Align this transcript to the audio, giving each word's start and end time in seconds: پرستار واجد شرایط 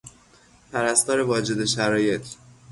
پرستار 0.71 1.19
واجد 1.21 1.65
شرایط 1.65 2.25